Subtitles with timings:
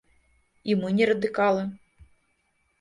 [0.69, 1.63] І мы не радыкалы.